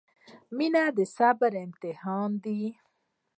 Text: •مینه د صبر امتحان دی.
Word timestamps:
•مینه 0.55 0.83
د 0.97 0.99
صبر 1.15 1.53
امتحان 1.65 2.29
دی. 2.43 2.61